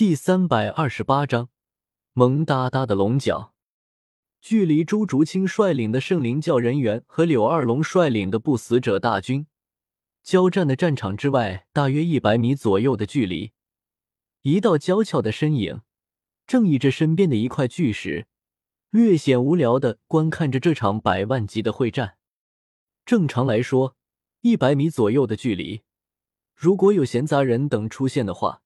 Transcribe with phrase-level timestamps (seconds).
[0.00, 1.50] 第三百二十八章，
[2.14, 3.52] 萌哒哒的龙角。
[4.40, 9.46] 距离朱竹清率领的圣灵教人员和柳二龙率领的不死者大军
[10.22, 13.52] 交战的战场之外，大约一百米左右的距离，
[14.40, 15.82] 一道娇俏的身影
[16.46, 18.26] 正倚着身边的一块巨石，
[18.88, 22.16] 略显无聊的观看着这场百万级的会战。
[23.04, 23.94] 正常来说，
[24.40, 25.82] 一百米左右的距离，
[26.54, 28.62] 如果有闲杂人等出现的话，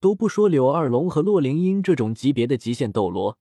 [0.00, 3.38] 都不说柳二龙和洛灵英这种级别的极限斗罗。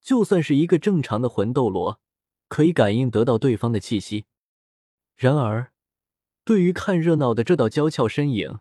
[0.00, 2.00] 就算是一个正常的魂斗罗，
[2.48, 4.24] 可以感应得到对方的气息。
[5.16, 5.72] 然而，
[6.44, 8.60] 对于看热闹的这道娇俏身影，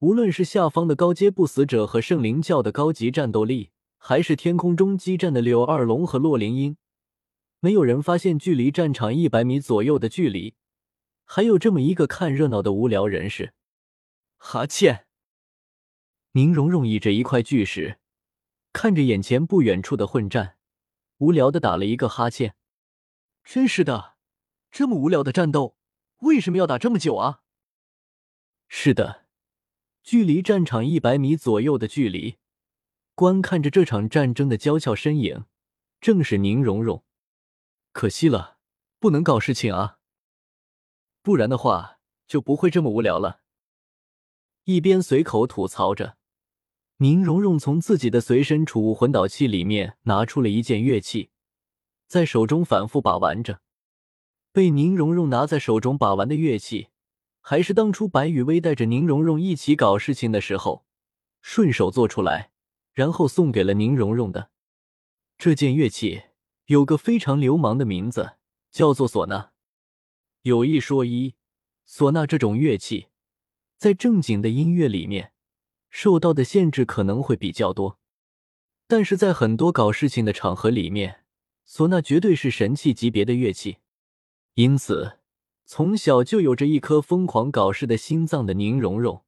[0.00, 6.76] 无论是下方的高阶不死者和圣灵教的高级战斗力，还是天空中激战的柳二龙和洛灵英，
[7.60, 10.54] 没有人发现距离战场一百米左右的距离，
[11.24, 13.54] 还有这么一个看热闹的无聊人士。
[14.36, 15.05] 哈欠！
[16.36, 17.98] 宁荣荣倚着一块巨石，
[18.70, 20.58] 看着眼前不远处的混战。
[21.16, 22.54] 无聊的打了一个哈欠，
[23.42, 24.16] 真是的，
[24.70, 25.78] 这么无聊的战斗，
[26.18, 27.40] 为什么要打这么久啊？
[28.68, 29.24] 是的，
[30.02, 32.36] 距离战场一百米左右的距离，
[33.14, 35.46] 观看着这场战争的娇俏身影，
[36.02, 37.02] 正是宁荣荣。
[37.92, 38.58] 可惜了，
[38.98, 40.00] 不能搞事情啊，
[41.22, 43.40] 不然的话就不会这么无聊了。
[44.64, 46.18] 一边随口吐槽着。
[46.98, 51.28] 宁荣荣从自己的随身储物魂导器里面拿出了一件乐器，
[52.06, 53.60] 在手中反复把玩着。
[54.50, 56.88] 被宁荣荣拿在手中把玩的乐器，
[57.42, 60.86] 还是当初白雨薇带着宁荣荣一起搞事情的时候
[61.42, 62.50] 顺手做出来，
[62.94, 64.50] 然后送给了宁荣荣的。
[65.36, 66.22] 这件乐器
[66.64, 68.36] 有个非常流氓的名字，
[68.70, 69.50] 叫做唢呐。
[70.40, 71.34] 有一说一，
[71.86, 73.08] 唢呐这种乐器，
[73.76, 75.34] 在正经的音乐里面。
[75.98, 77.98] 受到的限制可能会比较多，
[78.86, 81.24] 但是在很多搞事情的场合里面，
[81.66, 83.78] 唢呐绝对是神器级别的乐器。
[84.56, 85.20] 因此，
[85.64, 89.24] 从小就有着一颗疯狂搞事的心脏的宁荣荣，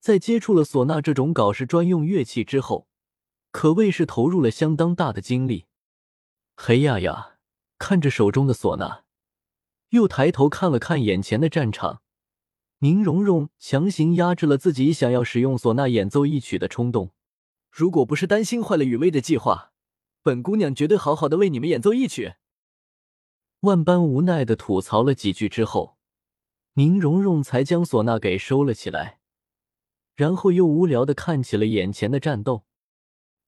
[0.00, 2.88] 在接触了唢呐这种搞事专用乐器之后，
[3.52, 5.66] 可谓是投入了相当大的精力。
[6.56, 7.36] 嘿呀呀，
[7.78, 9.04] 看着手中的唢呐，
[9.90, 12.02] 又抬头看了看眼前的战场。
[12.84, 17.14] 宁荣荣强行压制了自己想要使用唢呐演奏一曲的冲动。
[17.70, 19.72] 如果不是担心坏了雨薇的计划，
[20.22, 22.34] 本姑娘绝对好好的为你们演奏一曲。
[23.60, 25.96] 万般无奈的吐槽了几句之后，
[26.74, 29.18] 宁荣荣才将唢呐给收了起来，
[30.14, 32.64] 然后又无聊的看起了眼前的战斗。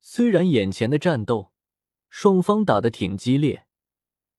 [0.00, 1.52] 虽然眼前的战斗
[2.08, 3.66] 双方打的挺激烈，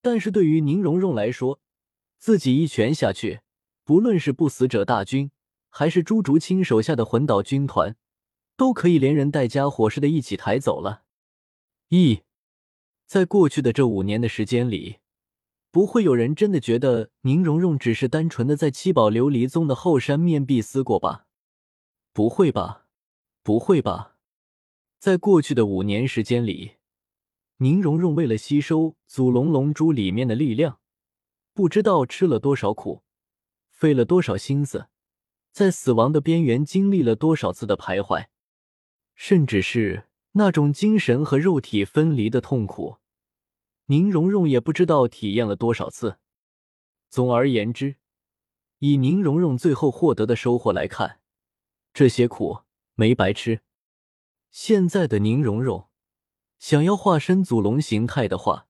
[0.01, 1.59] 但是对于宁荣荣来说，
[2.17, 3.41] 自己一拳下去。
[3.87, 5.31] 不论是不死者大军，
[5.69, 7.95] 还是朱竹清手下的魂导军团，
[8.57, 11.03] 都可以连人带家伙似的一起抬走了。
[11.87, 12.23] 一，
[13.05, 14.97] 在过去的这五年的时间里，
[15.71, 21.27] 不会有人真的觉得宁荣荣只是单纯的在七宝琉璃宗的后山面壁思过吧？
[22.11, 22.87] 不会吧？
[23.41, 24.17] 不会吧？
[24.99, 26.73] 在过去的五年时间里，
[27.59, 30.81] 宁荣荣为了吸收祖龙龙珠里面的力量，
[31.53, 33.03] 不知道吃了多少苦。
[33.77, 34.87] 费了多少心思，
[35.51, 38.25] 在死亡的边缘经历了多少次的徘徊，
[39.13, 42.97] 甚至是那种精神和肉体分离的痛苦，
[43.85, 46.17] 宁荣荣也不知道体验了多少次。
[47.07, 47.97] 总而言之，
[48.79, 51.19] 以宁荣荣最后获得的收获来看，
[51.93, 52.61] 这些苦
[52.95, 53.61] 没白吃。
[54.49, 55.87] 现在的宁荣荣
[56.57, 58.65] 想要化身祖龙形态的话，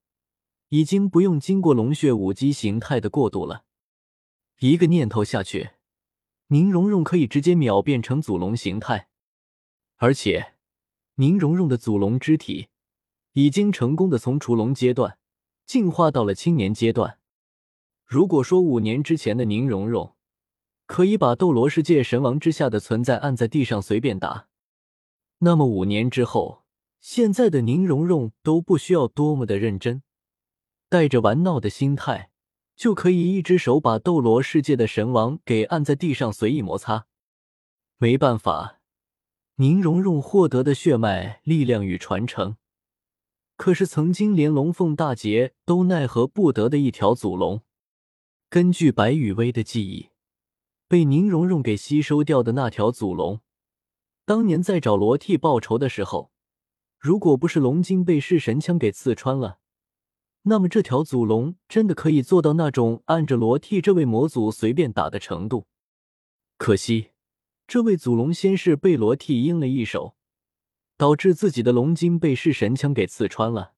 [0.68, 3.64] 已经不用经过龙血武姬形态的过渡了。
[4.60, 5.70] 一个念头下去，
[6.48, 9.08] 宁荣荣可以直接秒变成祖龙形态，
[9.98, 10.56] 而且
[11.16, 12.70] 宁荣荣的祖龙之体
[13.34, 15.20] 已经成功的从雏龙阶段
[15.68, 17.20] 进化到了青年阶段。
[18.04, 20.16] 如果说五年之前的宁荣荣
[20.88, 24.48] 可以把斗罗世界神王之下的存在按在地上随便打，
[25.40, 26.64] 那么五年之后，
[27.00, 30.02] 现在的宁荣荣都不需要多么的认真，
[30.90, 32.32] 带着玩闹的心态。
[32.78, 37.08] 就可以一只手把斗罗世界的神王给按在地上随意摩擦。
[37.98, 38.80] 没办法，
[39.56, 42.56] 宁荣荣获得的血脉力量与传承，
[43.56, 47.64] 可是曾经连龙凤大劫都奈何不得的一条祖龙。
[48.48, 50.12] 根据白羽薇的记忆，
[50.88, 53.42] 被宁荣荣给吸收掉的那条祖龙，
[54.24, 56.32] 当年在找罗替报仇的时候，
[57.00, 59.58] 如果不是龙筋被噬神枪给刺穿了。
[60.48, 65.68] 那么这条祖龙真的可以做到那种按着罗替这位魔祖随便打的程度？
[66.58, 67.12] 可惜，
[67.68, 70.16] 这位祖龙先是被罗替阴了一手，
[70.98, 73.74] 导致自己的龙筋被噬神枪给刺穿了。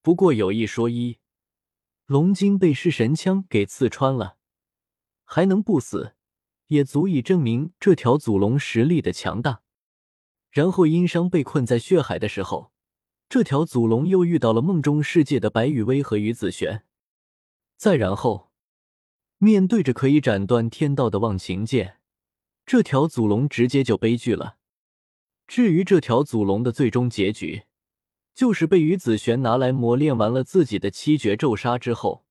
[0.00, 1.18] 不过有一说一，
[2.06, 4.38] 龙筋被噬神枪给刺穿了，
[5.24, 6.14] 还能不死，
[6.68, 9.62] 也足以证明这条祖龙实力的强大。
[10.50, 12.71] 然后殷商被困在血海的时候，
[13.32, 16.84] 这条祖龙又遇到了梦中世界的白羽薇和于子璇。
[17.78, 18.50] 再然后，
[19.38, 21.96] 面对着可以斩断天道的忘情剑，
[22.66, 24.58] 这条祖龙直接就悲剧了。
[25.46, 27.62] 至于这条祖龙的最终结局，
[28.34, 32.26] 就是被于子璇拿来磨练完了自己的七绝咒杀之后，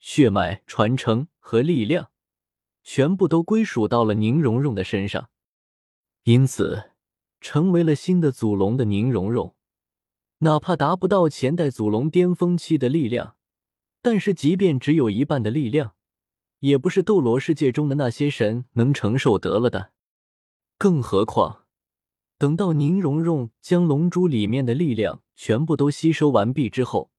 [0.00, 2.10] 血脉传承和力量
[2.82, 5.30] 全部都归属到了宁荣荣的身上，
[6.24, 6.90] 因此。
[7.40, 9.56] 成为了新的祖龙的宁荣荣，
[10.44, 13.36] 哪怕达不到前代祖龙巅峰期的力量，
[14.02, 15.94] 但是即便只有一半的力量，
[16.58, 19.92] 也不是斗罗世界中的那些神能承受得了的。
[20.76, 21.66] 更何况，
[22.38, 27.12] 等到宁荣荣将龙珠里面的力量全部都吸收完毕之后，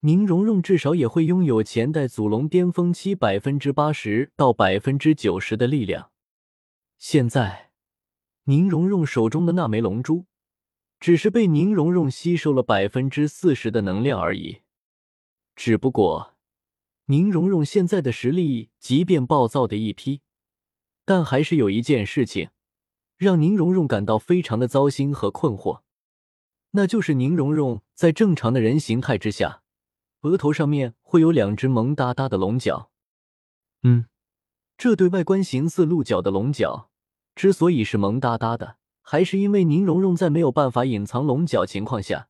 [0.00, 6.10] 宁荣荣至少也会拥有前代祖龙巅峰期百分之八十到百分之九十的力量。
[6.98, 7.70] 现在。
[8.44, 10.24] 宁荣荣手中的那枚龙珠，
[11.00, 14.60] 只是被宁荣荣吸收了百分之四十的能量而已。
[15.56, 16.36] 只不过，
[17.06, 20.20] 宁荣荣现在的实力即便暴躁的一批，
[21.04, 22.50] 但还是有一件事情
[23.16, 25.80] 让宁荣荣感到非常的糟心和困惑，
[26.72, 29.62] 那就是宁荣荣在正常的人形态之下，
[30.20, 32.90] 额头上面会有两只萌哒哒的龙角。
[33.82, 34.06] 嗯，
[34.76, 36.90] 这对外观形似鹿角的龙角。
[37.34, 38.76] 之所以是萌哒哒的，
[39.10, 42.28] 还是因为宁荣荣在没有办法隐藏龙角情况下，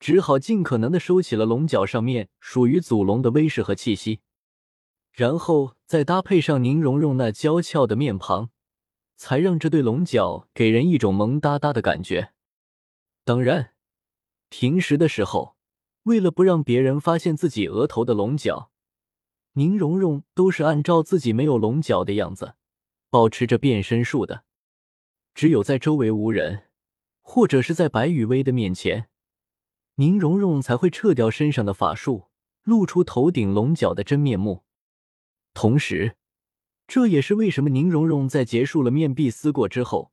[0.00, 4.20] 只好尽可能的收起了龙角上面属于祖龙的威势和气息，
[5.12, 8.48] 然后再搭配上宁荣荣那娇俏的面庞，
[9.18, 12.32] 才让这对龙角给人一种萌哒哒的感觉。
[13.26, 13.74] 当然，
[14.48, 15.56] 平时的时候，
[16.04, 18.70] 为了不让别人发现自己额头的龙角，
[19.52, 22.54] 宁荣荣都是按照自己没有龙角的样子。
[23.10, 24.44] 保持着变身术的，
[25.38, 26.64] 只有在周围无人，
[27.22, 29.08] 或者是在白羽薇的面前，
[29.94, 32.26] 宁荣荣才会撤掉身上的法术，
[32.64, 34.64] 露出头顶龙角的真面目。
[35.54, 36.16] 同时，
[36.88, 40.10] 这也是为什么宁荣荣在结束了面壁思过之后，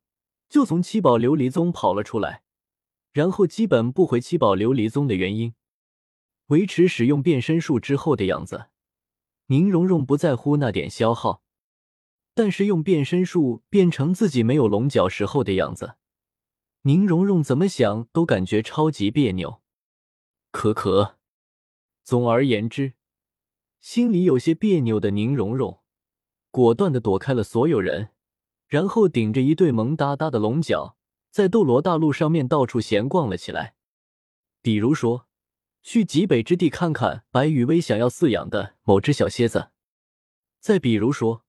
[0.48, 2.44] 就从七宝琉璃宗跑了出来，
[3.12, 5.54] 然后基本不回七宝琉璃宗的原因。
[6.50, 8.66] 维持使用变身术之后的样子，
[9.46, 11.42] 宁荣荣不在乎那点消耗。
[12.36, 15.94] 但是用变身术变成自己没有龙角时候的样子，
[16.82, 19.62] 宁荣荣怎么想都感觉超级别扭。
[20.50, 21.16] 可可，
[22.04, 22.92] 总而言之，
[23.80, 25.80] 心里有些别扭的宁荣荣，
[26.50, 28.10] 果断的躲开了所有人，
[28.68, 30.98] 然后顶着一对萌哒哒的龙角，
[31.30, 33.76] 在斗罗大陆上面到处闲逛了起来。
[34.60, 35.26] 比如说，
[35.82, 39.70] 去极北之地看看白羽薇想要饲养的某只小蝎子；
[40.60, 41.45] 再比如说。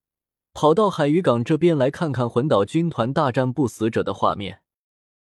[0.60, 4.62] 跑到海鱼港这边来看看魂岛军团大战不死者的画面。